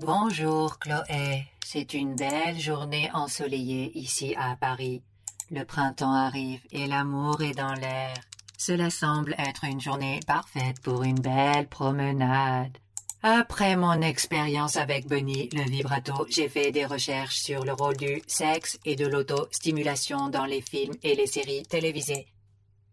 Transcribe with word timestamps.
Bonjour 0.00 0.78
Chloé, 0.78 1.46
c'est 1.64 1.94
une 1.94 2.14
belle 2.14 2.58
journée 2.58 3.10
ensoleillée 3.14 3.96
ici 3.98 4.34
à 4.36 4.56
Paris. 4.56 5.02
Le 5.50 5.64
printemps 5.64 6.12
arrive 6.12 6.60
et 6.70 6.86
l'amour 6.86 7.42
est 7.42 7.54
dans 7.54 7.74
l'air. 7.74 8.14
Cela 8.58 8.90
semble 8.90 9.34
être 9.38 9.64
une 9.64 9.80
journée 9.80 10.20
parfaite 10.26 10.80
pour 10.82 11.02
une 11.02 11.18
belle 11.18 11.68
promenade. 11.68 12.76
Après 13.22 13.76
mon 13.76 14.00
expérience 14.02 14.76
avec 14.76 15.08
Bunny, 15.08 15.48
le 15.52 15.62
vibrato, 15.62 16.26
j'ai 16.28 16.48
fait 16.48 16.70
des 16.70 16.86
recherches 16.86 17.38
sur 17.38 17.64
le 17.64 17.72
rôle 17.72 17.96
du 17.96 18.22
sexe 18.26 18.78
et 18.84 18.96
de 18.96 19.06
l'autostimulation 19.06 20.28
dans 20.28 20.44
les 20.44 20.60
films 20.60 20.94
et 21.02 21.14
les 21.14 21.26
séries 21.26 21.64
télévisées. 21.64 22.26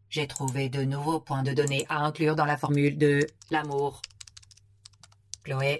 J'ai 0.09 0.27
trouvé 0.27 0.69
de 0.69 0.83
nouveaux 0.83 1.19
points 1.19 1.43
de 1.43 1.53
données 1.53 1.85
à 1.89 1.99
inclure 1.99 2.35
dans 2.35 2.45
la 2.45 2.57
formule 2.57 2.97
de 2.97 3.27
l'amour. 3.49 4.01
Chloé, 5.43 5.79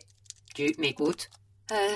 tu 0.55 0.73
m'écoutes? 0.79 1.29
Euh. 1.71 1.95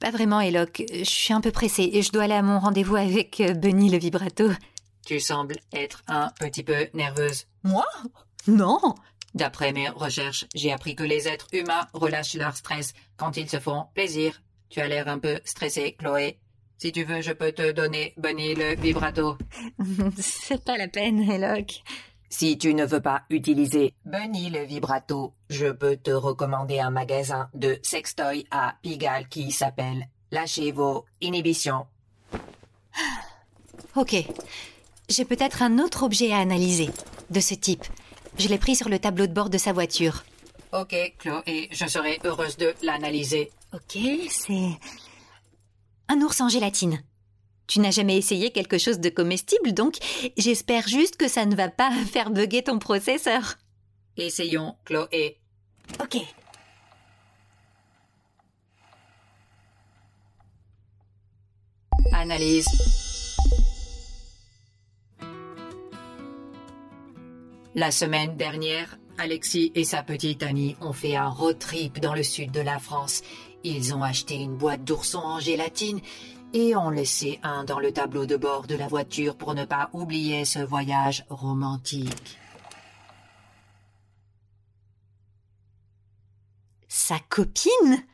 Pas 0.00 0.10
vraiment, 0.10 0.40
Eloque. 0.40 0.82
Je 0.92 1.04
suis 1.04 1.34
un 1.34 1.40
peu 1.40 1.50
pressée 1.50 1.90
et 1.92 2.02
je 2.02 2.12
dois 2.12 2.24
aller 2.24 2.34
à 2.34 2.42
mon 2.42 2.60
rendez-vous 2.60 2.96
avec 2.96 3.40
euh, 3.40 3.54
Bunny 3.54 3.90
le 3.90 3.98
vibrato. 3.98 4.50
Tu 5.04 5.18
sembles 5.20 5.56
être 5.72 6.02
un 6.06 6.30
petit 6.38 6.62
peu 6.62 6.88
nerveuse. 6.94 7.46
Moi? 7.64 7.86
Non 8.46 8.94
D'après 9.34 9.72
mes 9.72 9.88
recherches, 9.88 10.46
j'ai 10.54 10.72
appris 10.72 10.94
que 10.94 11.02
les 11.02 11.28
êtres 11.28 11.48
humains 11.52 11.86
relâchent 11.92 12.34
leur 12.34 12.56
stress 12.56 12.92
quand 13.16 13.36
ils 13.36 13.48
se 13.48 13.58
font 13.58 13.86
plaisir. 13.94 14.40
Tu 14.70 14.80
as 14.80 14.88
l'air 14.88 15.08
un 15.08 15.18
peu 15.18 15.40
stressée, 15.44 15.96
Chloé. 15.98 16.38
Si 16.78 16.92
tu 16.92 17.04
veux, 17.04 17.20
je 17.20 17.32
peux 17.32 17.52
te 17.52 17.72
donner 17.72 18.14
Bunny 18.16 18.54
le 18.54 18.76
vibrato. 18.76 19.36
C'est 20.18 20.62
pas 20.62 20.76
la 20.76 20.88
peine, 20.88 21.28
Eloque. 21.28 21.82
Si 22.30 22.58
tu 22.58 22.74
ne 22.74 22.84
veux 22.84 23.00
pas 23.00 23.22
utiliser 23.30 23.94
Bunny 24.04 24.50
le 24.50 24.64
vibrato, 24.64 25.32
je 25.48 25.66
peux 25.66 25.96
te 25.96 26.10
recommander 26.10 26.78
un 26.78 26.90
magasin 26.90 27.48
de 27.54 27.78
sextoy 27.82 28.46
à 28.50 28.74
Pigalle 28.82 29.28
qui 29.28 29.50
s'appelle 29.50 30.08
Lâchez 30.30 30.72
vos 30.72 31.04
inhibitions. 31.20 31.86
Ok. 33.96 34.14
J'ai 35.08 35.24
peut-être 35.24 35.62
un 35.62 35.78
autre 35.78 36.02
objet 36.04 36.32
à 36.32 36.38
analyser, 36.38 36.90
de 37.30 37.40
ce 37.40 37.54
type. 37.54 37.84
Je 38.38 38.48
l'ai 38.48 38.58
pris 38.58 38.76
sur 38.76 38.88
le 38.88 38.98
tableau 38.98 39.26
de 39.26 39.32
bord 39.32 39.48
de 39.50 39.58
sa 39.58 39.72
voiture. 39.72 40.24
Ok, 40.72 40.94
Chloé, 41.18 41.68
je 41.72 41.86
serai 41.86 42.18
heureuse 42.24 42.56
de 42.58 42.74
l'analyser. 42.82 43.50
Ok, 43.72 43.98
c'est... 44.28 44.78
Un 46.08 46.20
ours 46.20 46.40
en 46.40 46.48
gélatine. 46.48 47.02
Tu 47.68 47.80
n'as 47.80 47.90
jamais 47.90 48.16
essayé 48.16 48.50
quelque 48.50 48.78
chose 48.78 48.98
de 48.98 49.10
comestible, 49.10 49.72
donc 49.72 49.98
j'espère 50.38 50.88
juste 50.88 51.16
que 51.16 51.28
ça 51.28 51.44
ne 51.44 51.54
va 51.54 51.68
pas 51.68 51.90
faire 52.12 52.30
bugger 52.30 52.64
ton 52.64 52.78
processeur. 52.78 53.56
Essayons, 54.16 54.74
Chloé. 54.84 55.38
Ok. 56.00 56.16
Analyse. 62.12 62.66
La 67.74 67.90
semaine 67.90 68.36
dernière, 68.36 68.98
Alexis 69.18 69.72
et 69.74 69.84
sa 69.84 70.02
petite 70.04 70.44
amie 70.44 70.76
ont 70.80 70.92
fait 70.92 71.16
un 71.16 71.28
road 71.28 71.58
trip 71.58 72.00
dans 72.00 72.14
le 72.14 72.22
sud 72.22 72.52
de 72.52 72.60
la 72.60 72.78
France. 72.78 73.22
Ils 73.64 73.92
ont 73.94 74.02
acheté 74.02 74.36
une 74.36 74.56
boîte 74.56 74.84
d'oursons 74.84 75.18
en 75.18 75.40
gélatine 75.40 76.00
et 76.54 76.76
ont 76.76 76.90
laissé 76.90 77.40
un 77.42 77.64
dans 77.64 77.80
le 77.80 77.92
tableau 77.92 78.26
de 78.26 78.36
bord 78.36 78.66
de 78.66 78.76
la 78.76 78.86
voiture 78.86 79.36
pour 79.36 79.54
ne 79.54 79.64
pas 79.64 79.90
oublier 79.92 80.44
ce 80.44 80.60
voyage 80.60 81.24
romantique. 81.28 82.38
Sa 86.86 87.18
copine? 87.28 88.04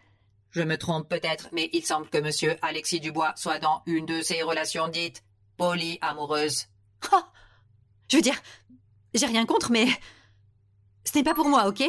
Je 0.53 0.63
me 0.63 0.79
trompe 0.79 1.09
peut-être, 1.09 1.49
mais 1.53 1.69
il 1.73 1.85
semble 1.85 2.09
que 2.09 2.19
monsieur 2.19 2.57
Alexis 2.63 3.01
Dubois 3.01 3.35
soit 3.37 3.59
dans 3.59 3.83
une 3.87 4.07
de 4.07 4.23
ces 4.23 4.43
relations 4.43 4.89
dites 4.89 5.23
polyamoureuses. 5.57 6.69
Oh 7.13 7.21
Je 8.09 8.17
veux 8.17 8.23
dire, 8.23 8.41
j'ai 9.13 9.27
rien 9.27 9.47
contre, 9.47 9.71
mais 9.71 9.87
ce 11.05 11.17
n'est 11.17 11.25
pas 11.25 11.35
pour 11.35 11.49
moi, 11.49 11.67
ok? 11.67 11.85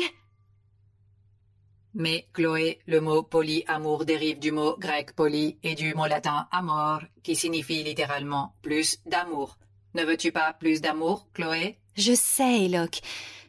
Mais 1.93 2.27
Chloé, 2.33 2.79
le 2.87 2.99
mot 2.99 3.23
polyamour 3.23 4.03
dérive 4.03 4.39
du 4.39 4.51
mot 4.51 4.75
grec 4.77 5.15
poly 5.15 5.57
et 5.63 5.75
du 5.75 5.93
mot 5.93 6.07
latin 6.07 6.47
amor, 6.51 7.01
qui 7.23 7.37
signifie 7.37 7.83
littéralement 7.83 8.53
plus 8.61 8.99
d'amour. 9.05 9.57
Ne 9.93 10.03
veux-tu 10.03 10.33
pas 10.33 10.51
plus 10.51 10.81
d'amour, 10.81 11.27
Chloé? 11.33 11.79
Je 11.95 12.13
sais, 12.13 12.65
Eloque, 12.65 12.99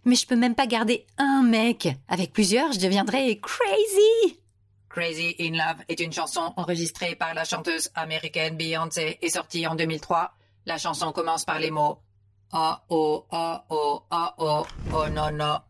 mais 0.05 0.15
je 0.15 0.29
peux 0.29 0.37
même 0.37 0.55
pas 0.55 0.69
garder 0.69 1.05
un 1.19 1.43
mec. 1.43 1.89
Avec 2.07 2.33
plusieurs, 2.33 2.71
je 2.71 2.79
deviendrais 2.79 3.41
crazy. 3.41 4.39
Crazy 4.89 5.35
in 5.41 5.57
Love 5.57 5.85
est 5.89 5.99
une 5.99 6.13
chanson 6.13 6.55
enregistrée 6.57 7.17
par 7.17 7.35
la 7.35 7.45
chanteuse 7.45 7.91
américaine 7.97 8.57
Beyoncé 8.57 9.19
et 9.21 9.29
sortie 9.29 9.67
en 9.67 9.75
2003. 9.75 10.33
La 10.67 10.79
chanson 10.79 11.11
commence 11.11 11.45
par 11.45 11.59
les 11.59 11.73
mots 11.73 11.99
Oh 12.53 12.75
oh 12.89 13.27
oh 13.33 13.59
oh 13.71 14.03
oh 14.11 14.31
oh 14.39 14.67
oh 14.93 15.09
non 15.09 15.33
non. 15.33 15.61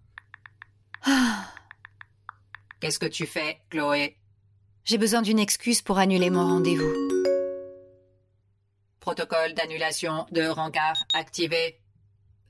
Qu'est-ce 2.80 2.98
que 2.98 3.06
tu 3.06 3.26
fais, 3.26 3.60
Chloé? 3.70 4.16
J'ai 4.84 4.98
besoin 4.98 5.22
d'une 5.22 5.38
excuse 5.38 5.82
pour 5.82 5.98
annuler 5.98 6.30
mon 6.30 6.46
rendez-vous. 6.46 6.92
Protocole 9.00 9.54
d'annulation 9.54 10.26
de 10.30 10.46
rencard 10.46 11.04
activé. 11.14 11.80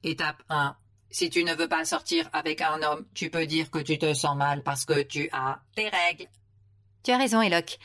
Étape 0.03 0.43
1. 0.49 0.77
Si 1.11 1.31
tu 1.31 1.45
ne 1.45 1.55
veux 1.55 1.69
pas 1.69 1.85
sortir 1.85 2.29
avec 2.33 2.61
un 2.61 2.83
homme, 2.83 3.07
tu 3.15 3.31
peux 3.31 3.47
dire 3.47 3.71
que 3.71 3.79
tu 3.79 3.99
te 3.99 4.13
sens 4.13 4.37
mal 4.37 4.63
parce 4.63 4.85
que 4.85 5.03
tu 5.03 5.29
as 5.33 5.61
tes 5.75 5.89
règles. 5.89 6.27
Tu 7.03 7.13
as 7.13 7.19
raison, 7.19 7.41
Eloque. 7.41 7.79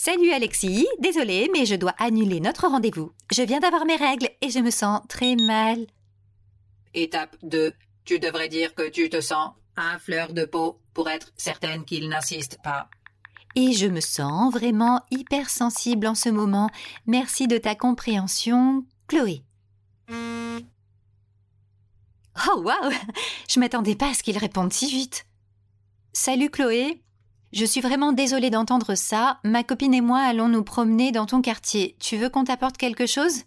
Salut 0.00 0.30
Alexis, 0.30 0.86
désolé, 1.00 1.50
mais 1.52 1.66
je 1.66 1.74
dois 1.74 1.92
annuler 1.98 2.38
notre 2.38 2.68
rendez-vous. 2.68 3.10
Je 3.32 3.42
viens 3.42 3.58
d'avoir 3.58 3.84
mes 3.84 3.96
règles 3.96 4.30
et 4.40 4.48
je 4.48 4.60
me 4.60 4.70
sens 4.70 5.00
très 5.08 5.34
mal. 5.34 5.88
Étape 6.94 7.36
2. 7.42 7.72
Tu 8.04 8.20
devrais 8.20 8.48
dire 8.48 8.76
que 8.76 8.88
tu 8.88 9.10
te 9.10 9.20
sens 9.20 9.50
à 9.74 9.98
fleur 9.98 10.32
de 10.32 10.44
peau 10.44 10.78
pour 10.94 11.08
être 11.08 11.32
certaine 11.36 11.84
qu'il 11.84 12.08
n'insiste 12.08 12.58
pas. 12.62 12.88
Et 13.56 13.72
je 13.72 13.88
me 13.88 13.98
sens 13.98 14.52
vraiment 14.52 15.02
hypersensible 15.10 16.06
en 16.06 16.14
ce 16.14 16.28
moment. 16.28 16.70
Merci 17.06 17.48
de 17.48 17.58
ta 17.58 17.74
compréhension, 17.74 18.84
Chloé. 19.08 19.42
Oh 22.46 22.60
waouh 22.60 22.92
Je 23.48 23.58
m'attendais 23.58 23.96
pas 23.96 24.10
à 24.10 24.14
ce 24.14 24.22
qu'il 24.22 24.38
réponde 24.38 24.72
si 24.72 24.88
vite. 24.88 25.26
Salut 26.12 26.50
Chloé. 26.50 27.02
Je 27.52 27.64
suis 27.64 27.80
vraiment 27.80 28.12
désolée 28.12 28.50
d'entendre 28.50 28.94
ça. 28.94 29.38
Ma 29.42 29.64
copine 29.64 29.94
et 29.94 30.00
moi 30.00 30.18
allons 30.18 30.48
nous 30.48 30.62
promener 30.62 31.12
dans 31.12 31.26
ton 31.26 31.40
quartier. 31.40 31.96
Tu 31.98 32.16
veux 32.16 32.28
qu'on 32.28 32.44
t'apporte 32.44 32.76
quelque 32.76 33.06
chose? 33.06 33.44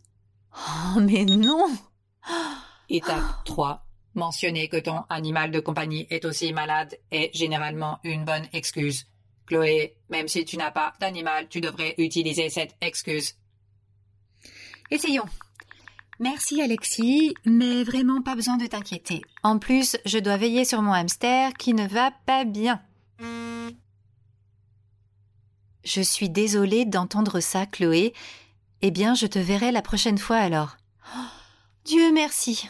Oh 0.56 1.00
mais 1.00 1.25
non 1.25 1.67
Étape 2.90 3.44
3. 3.45 3.85
Mentionner 4.16 4.67
que 4.67 4.78
ton 4.78 5.03
animal 5.09 5.51
de 5.51 5.59
compagnie 5.59 6.07
est 6.09 6.25
aussi 6.25 6.51
malade 6.51 6.97
est 7.11 7.34
généralement 7.35 8.00
une 8.03 8.25
bonne 8.25 8.47
excuse. 8.53 9.06
Chloé, 9.45 9.95
même 10.09 10.28
si 10.28 10.44
tu 10.45 10.57
n'as 10.57 10.72
pas 10.72 10.94
d'animal, 11.00 11.47
tu 11.47 11.61
devrais 11.61 11.95
utiliser 11.97 12.50
cette 12.50 12.75
excuse. 12.81 13.35
Essayons. 14.90 15.25
Merci 16.19 16.61
Alexis, 16.61 17.34
mais 17.45 17.84
vraiment 17.84 18.22
pas 18.22 18.35
besoin 18.35 18.57
de 18.57 18.67
t'inquiéter. 18.67 19.22
En 19.44 19.57
plus, 19.57 19.97
je 20.06 20.19
dois 20.19 20.38
veiller 20.38 20.66
sur 20.66 20.81
mon 20.81 20.94
hamster 20.94 21.53
qui 21.53 21.73
ne 21.73 21.88
va 21.88 22.11
pas 22.25 22.44
bien. 22.45 22.81
Je 25.83 26.01
suis 26.01 26.29
désolée 26.29 26.85
d'entendre 26.85 27.39
ça, 27.39 27.65
Chloé. 27.65 28.13
Eh 28.81 28.91
bien, 28.91 29.15
je 29.15 29.27
te 29.27 29.39
verrai 29.39 29.71
la 29.71 29.81
prochaine 29.81 30.17
fois 30.17 30.37
alors. 30.37 30.77
Oh, 31.15 31.19
Dieu 31.85 32.11
merci. 32.13 32.69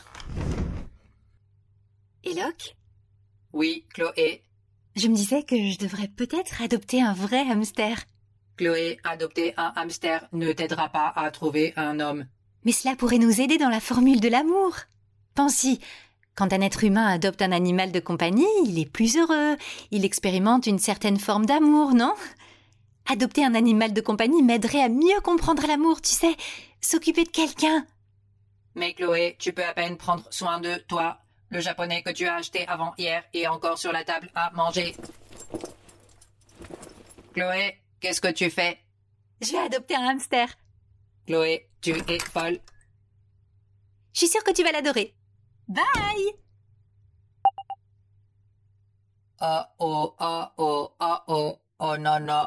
Eloque 2.24 2.76
Oui, 3.54 3.86
Chloé. 3.94 4.44
Je 4.96 5.08
me 5.08 5.16
disais 5.16 5.44
que 5.44 5.56
je 5.56 5.78
devrais 5.78 6.08
peut-être 6.08 6.62
adopter 6.62 7.02
un 7.02 7.14
vrai 7.14 7.42
hamster. 7.50 7.98
Chloé, 8.58 9.00
adopter 9.04 9.54
un 9.58 9.74
hamster 9.76 10.28
ne 10.34 10.52
t'aidera 10.52 10.90
pas 10.90 11.12
à 11.16 11.32
trouver 11.32 11.74
un 11.78 12.00
homme. 12.00 12.26
Mais 12.64 12.74
cela 12.74 12.96
pourrait 12.96 13.18
nous 13.18 13.42
aider 13.42 13.58
dans 13.58 13.70
la 13.70 13.80
formule 13.80 14.20
de 14.20 14.28
l'amour. 14.28 14.76
Pense-y, 15.34 15.80
quand 16.36 16.54
un 16.54 16.62
être 16.62 16.84
humain 16.84 17.08
adopte 17.08 17.42
un 17.42 17.52
animal 17.52 17.92
de 17.92 18.00
compagnie, 18.00 18.46
il 18.66 18.80
est 18.80 18.90
plus 18.90 19.18
heureux, 19.18 19.58
il 19.92 20.06
expérimente 20.06 20.68
une 20.68 20.80
certaine 20.80 21.20
forme 21.20 21.46
d'amour, 21.46 21.94
non? 21.94 22.14
Adopter 23.08 23.44
un 23.46 23.56
animal 23.56 23.94
de 23.94 24.02
compagnie 24.02 24.44
m'aiderait 24.44 24.84
à 24.84 24.90
mieux 24.90 25.20
comprendre 25.24 25.66
l'amour, 25.68 26.02
tu 26.02 26.12
sais, 26.12 26.36
s'occuper 26.80 27.24
de 27.24 27.30
quelqu'un. 27.30 27.86
Mais 28.76 28.94
Chloé, 28.94 29.36
tu 29.40 29.54
peux 29.54 29.66
à 29.66 29.74
peine 29.74 29.98
prendre 29.98 30.26
soin 30.32 30.60
de 30.60 30.76
toi. 30.88 31.18
Le 31.50 31.60
japonais 31.60 32.04
que 32.04 32.12
tu 32.12 32.26
as 32.26 32.36
acheté 32.36 32.66
avant 32.68 32.94
hier 32.98 33.24
est 33.34 33.48
encore 33.48 33.78
sur 33.78 33.92
la 33.92 34.04
table 34.04 34.30
à 34.36 34.52
manger. 34.52 34.96
Chloé, 37.34 37.78
qu'est-ce 38.00 38.22
que 38.22 38.32
tu 38.32 38.50
fais? 38.50 38.80
Je 39.42 39.52
vais 39.52 39.58
adopter 39.58 39.96
un 39.96 40.08
hamster. 40.08 40.48
Chloé, 41.28 41.68
tu 41.82 41.92
es 41.92 42.20
folle. 42.20 42.60
Je 44.14 44.20
suis 44.20 44.28
sûre 44.28 44.44
que 44.44 44.52
tu 44.52 44.64
vas 44.64 44.72
l'adorer. 44.72 45.14
Bye 45.68 46.34
ah 49.42 49.74
oh, 49.80 50.14
ah 50.20 50.54
oh, 50.58 50.94
ah 51.00 51.24
oh, 51.28 51.58
oh 51.80 51.98
non, 51.98 52.20
non, 52.20 52.46